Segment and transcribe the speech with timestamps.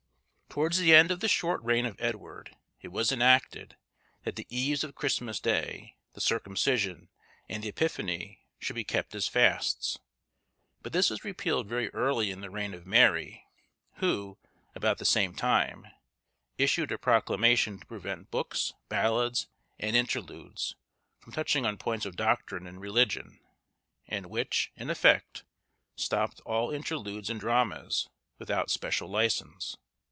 [0.49, 3.77] Towards the end of the short reign of Edward, it was enacted,
[4.25, 7.07] that the Eves of Christmas Day, the Circumcision,
[7.47, 9.97] and the Epiphany, should be kept as fasts.
[10.81, 13.45] But this was repealed very early in the reign of Mary,
[13.99, 14.37] who,
[14.75, 15.87] about the same time,
[16.57, 19.47] issued a proclamation to prevent books, ballads,
[19.79, 20.75] and interludes,
[21.21, 23.39] from touching on points of doctrine in religion;
[24.05, 25.45] and which, in effect,
[25.95, 29.77] stopped all interludes and dramas, without special license.